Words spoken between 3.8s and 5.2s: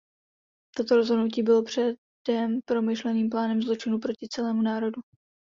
proti celému národu.